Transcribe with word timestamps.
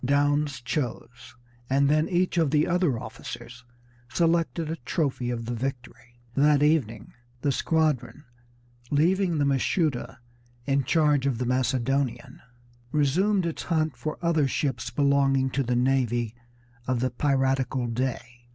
Downes 0.03 0.61
chose, 0.61 1.35
and 1.69 1.87
then 1.87 2.09
each 2.09 2.39
of 2.39 2.49
the 2.49 2.65
other 2.65 2.97
officers 2.99 3.63
selected 4.11 4.67
a 4.71 4.77
trophy 4.77 5.29
of 5.29 5.45
the 5.45 5.53
victory. 5.53 6.19
That 6.33 6.63
evening 6.63 7.13
the 7.41 7.51
squadron, 7.51 8.23
leaving 8.89 9.37
the 9.37 9.45
Mashuda 9.45 10.17
in 10.65 10.85
charge 10.85 11.27
of 11.27 11.37
the 11.37 11.45
Macedonian, 11.45 12.41
resumed 12.91 13.45
its 13.45 13.61
hunt 13.61 13.95
for 13.95 14.17
other 14.23 14.47
ships 14.47 14.89
belonging 14.89 15.51
to 15.51 15.61
the 15.61 15.75
navy 15.75 16.33
of 16.87 16.99
the 16.99 17.11
piratical 17.11 17.85
Dey. 17.85 18.41